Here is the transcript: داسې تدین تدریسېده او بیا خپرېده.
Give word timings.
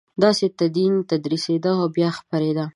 داسې 0.23 0.45
تدین 0.57 0.93
تدریسېده 1.09 1.71
او 1.79 1.87
بیا 1.95 2.09
خپرېده. 2.17 2.65